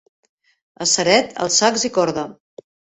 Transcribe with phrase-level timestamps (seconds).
[0.87, 2.29] A Ceret, els sacs i corda.